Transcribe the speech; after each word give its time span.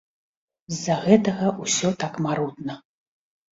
З-за 0.77 0.95
гэтага 1.03 1.53
ўсё 1.63 1.93
так 2.07 2.19
марудна. 2.29 2.81